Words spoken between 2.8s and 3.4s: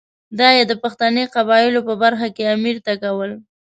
ته کول.